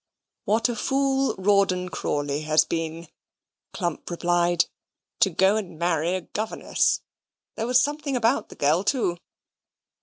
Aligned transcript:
"What 0.45 0.67
a 0.67 0.75
fool 0.75 1.35
Rawdon 1.37 1.89
Crawley 1.89 2.41
has 2.41 2.65
been," 2.65 3.07
Clump 3.71 4.09
replied, 4.09 4.65
"to 5.19 5.29
go 5.29 5.57
and 5.57 5.77
marry 5.77 6.15
a 6.15 6.21
governess! 6.21 7.01
There 7.53 7.67
was 7.67 7.79
something 7.79 8.15
about 8.15 8.49
the 8.49 8.55
girl, 8.55 8.83
too." 8.83 9.17